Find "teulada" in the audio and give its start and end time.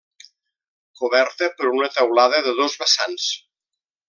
1.99-2.41